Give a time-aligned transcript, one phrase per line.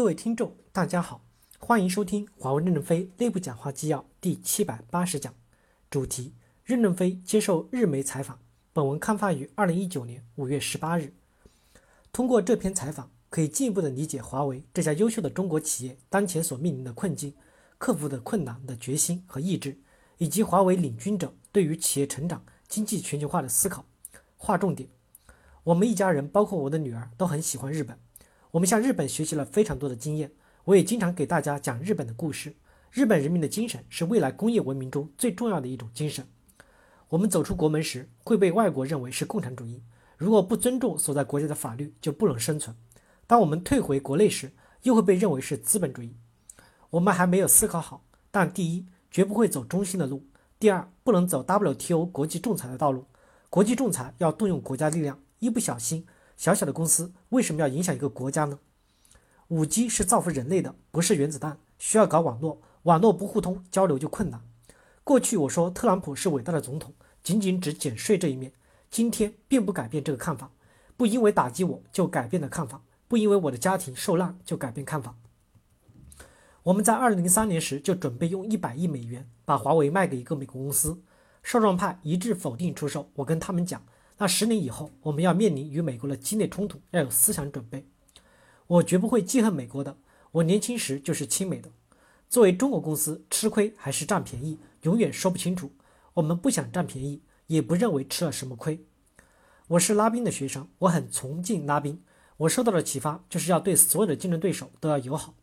[0.00, 1.20] 各位听众，大家好，
[1.58, 5.34] 欢迎收听华为任正非内部讲话纪要第七百八十讲，
[5.90, 6.32] 主题：
[6.64, 8.38] 任正非接受日媒采访。
[8.72, 11.12] 本文刊发于二零一九年五月十八日。
[12.10, 17.34] 通过这篇采访，可以进一步的理解华为这家优秀的中国企业当前所面临的困境、
[17.76, 19.78] 克服的困难的决心和意志，
[20.16, 23.84] 以及华为领军者对于企业成长、经济全球化的思考。
[24.38, 24.88] 划重点：
[25.62, 27.98] 我们一家人，包括我的女儿，都很喜欢日本。
[28.52, 30.32] 我们向日本学习了非常多的经验，
[30.64, 32.54] 我也经常给大家讲日本的故事。
[32.90, 36.26] 日本人民的精神是未来工业文明中最重要的一种精神。
[37.10, 39.80] 我们走出国门时会被外国认为是共产主义，
[40.16, 42.74] 如果不尊重所在国家的法律，就不能生存。
[43.28, 44.50] 当我们退回国内时，
[44.82, 46.16] 又会被认为是资本主义。
[46.90, 50.18] 我们还没有思考好，但第一，绝不会走中心的路；
[50.58, 53.06] 第二，不能走 WTO 国际仲裁的道路。
[53.48, 56.04] 国际仲裁要动用国家力量，一不小心。
[56.40, 58.60] 小小的公司为什么要影响一个国家呢？
[59.48, 64.40] 五 G 是造福人类的，不是原子弹，需要搞网络，网络不互通，交流就困难。
[65.04, 68.54] 过去我说特朗普是伟大的总统，仅仅只减税这一面，
[68.90, 70.50] 今天并不改变这个看法。
[70.96, 75.16] 不因为打击我就改变了看法，不因为我的家庭受难就改变看法。
[76.62, 81.02] 我们在二零零三年时就准备用一百亿美元把华为卖给一个美国公司，
[81.42, 83.10] 少壮派一致否定出售。
[83.16, 83.82] 我跟他们讲。
[84.20, 87.86] 那十年以后，我们要面临与美国的激烈冲突，要有思想准备。
[88.66, 89.96] 我绝不会记恨美国的，
[90.32, 91.70] 我年轻时就是亲美的。
[92.28, 95.72] 作为中国公司，吃亏还是占便宜，永远说不清楚。
[96.12, 98.84] 我们不想占便宜，也不认为吃了什么亏。
[99.68, 102.02] 我是拉宾的学生，我很崇敬拉宾。
[102.36, 105.34] 我受到的启发就是要对所有的竞争对手都要友好。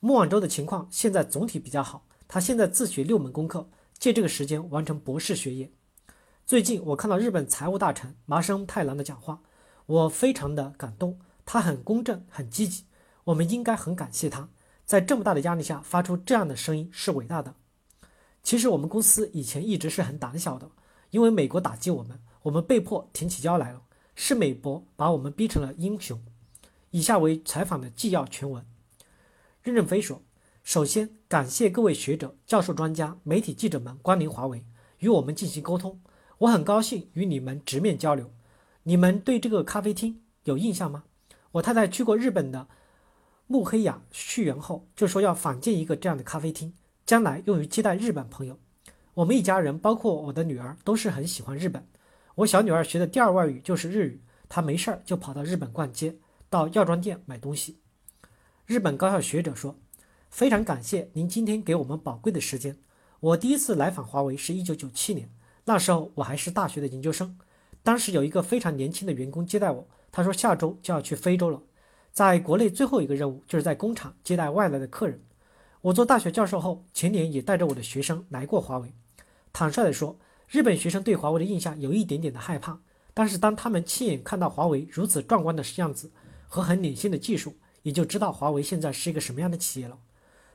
[0.00, 5.70] 莫晚舟的情况现在总体比较好，他现在自学六门功课，借这个时间完成博士学业。
[6.46, 9.40] 最近我看到日本财务大臣麻生太郎的讲话，
[9.86, 11.18] 我非常的感动。
[11.46, 12.84] 他很公正，很积极，
[13.24, 14.50] 我们应该很感谢他。
[14.84, 17.54] 在这么大的压力下发出这样的声音是伟大的。
[18.42, 20.70] 其实我们公司以前一直是很胆小的，
[21.08, 23.80] 因为美国打击我们，我们被迫挺起腰来了。
[24.14, 26.22] 是美国把我们逼成了英雄。
[26.90, 28.62] 以下为采访的纪要全文。
[29.62, 30.22] 任正非说
[30.62, 34.62] ：“首先感谢各位学者、教授、专家、媒体记者们光临华为，
[34.98, 35.98] 与我们进行沟通。”
[36.38, 38.30] 我很高兴与你们直面交流。
[38.82, 41.04] 你们对这个咖啡厅有印象吗？
[41.52, 42.66] 我太太去过日本的
[43.46, 46.74] 慕黑雅续园后，就说要仿建一个这样的咖啡厅，
[47.06, 48.58] 将来用于接待日本朋友。
[49.14, 51.86] 我们一家人，包括我的女儿，都是很喜欢日本。
[52.34, 56.16] 我小女儿学的第二外语就是日语，她没事儿就跑到日本逛街，
[56.50, 57.78] 到药妆店买东西。
[58.66, 59.78] 日本高校学者说
[60.30, 62.76] ：“非常感谢您今天给我们宝贵的时间。
[63.20, 65.30] 我第一次来访华为是一九九七年。”
[65.64, 67.38] 那时候我还是大学的研究生，
[67.82, 71.62] 当时有一个非常年轻的员工接待我，他说下周就要去非洲了，
[72.12, 75.20] 在国内最后一个任务就是在工厂接待外来的客人。
[75.80, 78.92] 我做大学教授后，前年也带着我的学生来过华为。
[79.52, 80.16] 坦率地说，
[80.48, 82.78] 日本学生对华为的印象有一点点的害怕，
[83.12, 86.10] 但是当他们亲眼看到华为如此壮观的样子
[86.46, 89.98] 和很领先的技术，也就知道华为现在是一个什么样的企业了。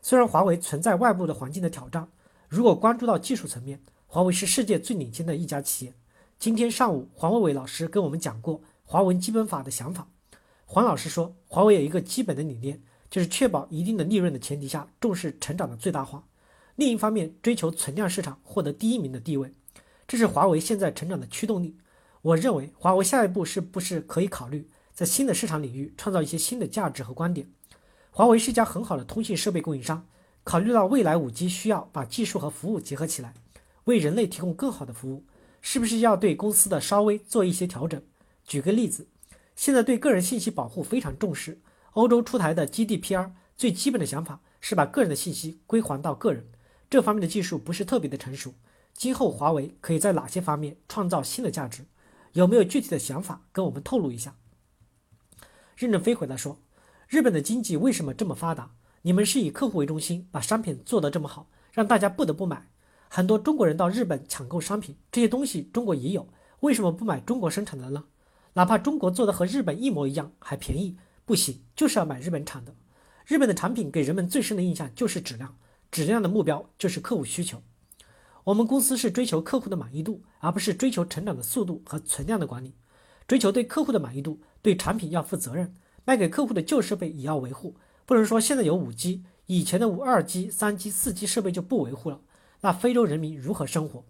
[0.02, 2.08] 虽然华为存在外部的环境的挑战，
[2.47, 3.80] 如果关注到技术层面，
[4.12, 5.94] 华为是世界最领先的一家企业。
[6.40, 10.08] 今天上午，黄伟伟老师跟我们讲过华为基本法的想法。
[10.66, 16.24] 黄老师说，华为有一个基本的理念，就是确保一定的利润的前提下，重视成长的最大化。
[16.75, 19.53] 另一方面，追求存量市场获得第一名的地位，
[20.08, 21.78] 这是华为现在成长的驱动力。
[22.24, 27.47] 我认为，华为下一步是不是可以考虑在新的市场领域创造一些新的价值和观点？
[28.09, 30.08] 华为是一家很好的通信设备供应商，
[30.44, 33.36] 考虑到未来五 G 需要把技术和服务结合起来。
[33.90, 35.26] 为人类提供更好的服务，
[35.62, 38.00] 是不是要对公司的稍微做一些调整？
[38.46, 39.08] 举个例子，
[39.56, 41.60] 现在对个人信息保护非常重视。
[41.94, 46.46] 欧洲出台的 GDPR 最基本的想法是把个人的信息归还到个人，
[46.88, 48.54] 这方面的技术不是特别的成熟。
[48.94, 51.86] 今后华为可以在哪些方面创造新的价值？
[52.34, 54.36] 有没有具体的想法跟我们透露一下？
[55.76, 56.60] 任正非回答说
[57.10, 58.72] ：“日本的经济为什么这么发达？
[59.02, 62.70] 你们是以客户为中心，把商品做得这么好，让大家不得不买。”
[63.11, 66.28] 很多中国人到日本抢购商品，这些东西中国也有，
[66.59, 68.06] 为什么不买中国生产的呢？
[68.53, 70.96] 哪怕中国做的和日本一模一样，还便宜，
[71.26, 72.76] 不行，就是要买日本产的。
[73.26, 75.58] 日本的产品给人们最深的印象就是质量，
[75.90, 77.64] 质量的目标就是客户需求。
[78.44, 82.76] 我们公司是追求客户的满意度，而不是追求成长的速度和存量的管理。
[83.28, 85.73] 追求对客户的满意度，对产品要负责任，
[86.06, 87.76] 卖给客户的旧设备也要维护，
[88.06, 92.22] 不能说现在有五 G，以前的五二 G、三 G、四 G 设备就不维护了。
[92.61, 94.03] 那非洲人民如何生活？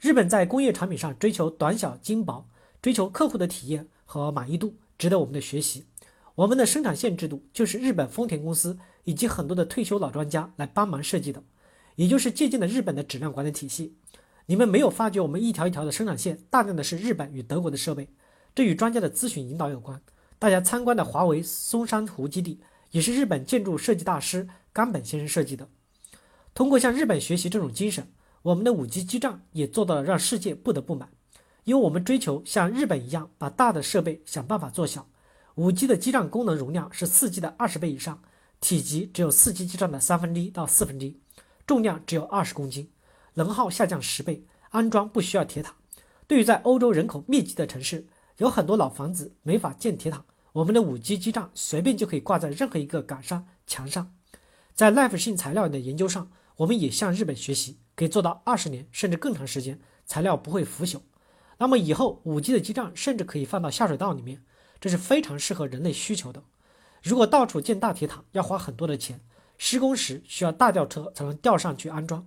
[0.00, 2.48] 日本在工业产品上追求短小精薄，
[2.80, 5.86] 追求客户的体验和满意度，值得我们的学习。
[6.36, 11.42] 我们的生产线制度就是日本丰田公司以及很多的退休老专家来帮忙设计的，
[11.96, 13.96] 也就是借鉴了日本的质量管理体系。
[14.46, 18.08] 你们没有发觉我们一条一条的生产线大量的是日本与德国的设备，
[18.54, 20.00] 这与专家的咨询引导有关。
[20.38, 22.60] 大家参观的华为松山湖基地
[22.92, 25.68] 也是日本建筑设计大师冈本先生设计的。
[26.58, 28.10] 通过向日本学习这种精神，
[28.42, 31.08] 我们的五 G 基站也做到了让世界不得不买，
[31.62, 35.06] 因为我们追求像日本一样把大的设备想办法做小。
[35.54, 38.20] 五 G 的基站功能容量是四 G 的二十倍以上，
[38.58, 41.20] 体积只有四 G 基站的三分之一到四分之一，
[41.64, 42.90] 重量只有二十公斤，
[43.34, 45.76] 能耗下降十倍，安装不需要铁塔。
[46.26, 48.08] 对于在欧洲人口密集的城市，
[48.38, 54.12] 有很多老房子没法建铁塔，我们的五 G 基站随便就可以挂在任何一个杆上、墙上。
[54.74, 56.28] 在 Life 性材料的研究上，
[56.58, 61.00] 我们也向日本学习，可以做到二十年甚至更长时间，材料不会腐朽。
[61.58, 64.42] 那么以后五 G 的基站甚至可以放到下水道里面。
[64.80, 66.40] 这是非常适合人类需求的。
[67.02, 69.20] 如果到处建大铁塔，要花很多的钱，
[69.56, 72.24] 施工时需要大吊车才能吊上去安装。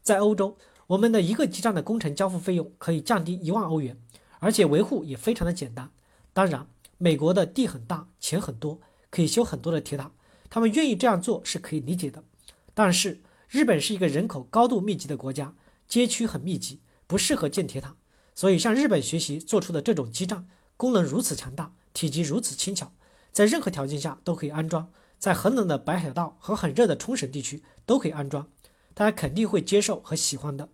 [0.00, 0.56] 在欧洲，
[0.86, 4.00] 我们的一个基站的工程交付费用可以降低一万欧元，
[4.38, 5.90] 而且维护也非常的简单。
[6.32, 6.66] 当然，
[6.96, 8.80] 美国的地很大，钱很多，
[9.10, 10.10] 可以修很多的铁塔，
[10.48, 12.24] 他们愿意这样做是可以理解的。
[12.72, 15.56] 但是，日本是一个人口高度密集的国家，
[15.88, 17.96] 街区很密集，不适合建铁塔，
[18.32, 21.74] 所以向日本学习做出的这种基站，功能如此强大。
[21.92, 22.92] 体积如此轻巧，
[23.32, 28.48] 在任何条件下都可以安装，在很冷的北海道和很热的冲绳地区都可以安装，
[28.94, 30.68] 大家肯定会接受和喜欢的。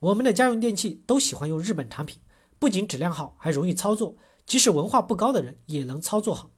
[0.00, 2.18] 我们的家用电器都喜欢用日本产品，
[2.58, 6.50] 不仅质量好，还容易操作，即使文化不高的人也能操作好。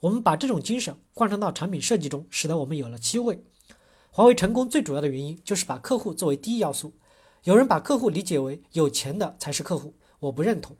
[0.00, 3.44] 我们把这种精神贯穿到产品设计中，使得我们有了机会。
[4.16, 6.94] 华为成功最主要的原因就是把客户作为第一要素。
[7.44, 10.74] 有人把客户理解为有钱的才是客户，我不认同。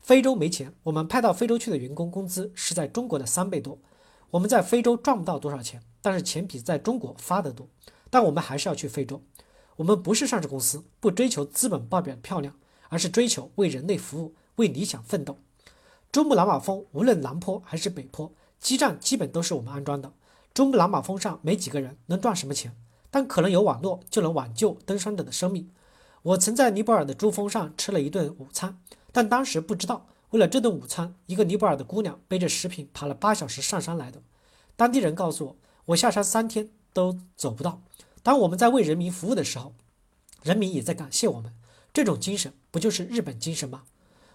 [0.00, 3.76] 非洲没钱，我们派到非洲去的员工工资是在中国的三倍多。
[4.30, 7.68] 我们在非洲赚不到多少钱，但是钱比在中国发得多。
[8.08, 9.20] 但我们还是要去非洲。
[9.76, 12.54] 我们不是上市公司，不追求资本报表漂亮，
[12.88, 15.36] 而是追求为人类服务，为理想奋斗。
[16.10, 20.14] 珠穆朗玛峰无论南坡还是北坡，基站基本都是我们安装的。
[20.52, 22.74] 珠穆朗玛峰上没几个人，能赚什么钱？
[23.10, 25.70] 但可能有网络就能挽救登山者的生命。
[26.22, 28.78] 我曾在尼泊尔的珠峰上吃了一顿午餐。
[29.12, 34.22] 但当时不知道，为了这顿午餐，一个尼泊尔的姑娘背着食品爬了八小时上山来的。
[34.76, 35.56] 当地人告诉我，
[35.86, 37.82] 我下山三天都走不到。
[38.22, 39.72] 当我们在为人民服务的时候，
[40.42, 41.52] 人民也在感谢我们。
[41.92, 43.82] 这种精神不就是日本精神吗？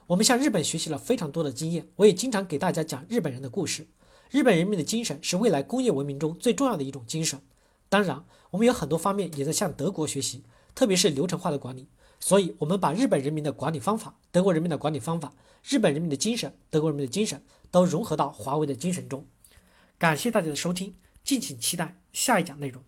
[0.07, 3.87] 我们向日本学习了非常多的经验，我也经常给大家讲日本人的故事。
[4.29, 7.39] 日本人民的精神是未来工业文明中最重要的一种精神。
[7.87, 10.43] 当然，我们有很多方面也在向德国学习，
[10.73, 11.87] 特别是流程化的管理。
[12.19, 15.33] 所以，我们把日本人民的管理方法、德国人民的管理方法、
[15.63, 19.25] 日本人民的精神、德国人民的精神都融合到华为的精神中。
[19.97, 22.81] 感谢大家的收听，敬请期待下一讲内容。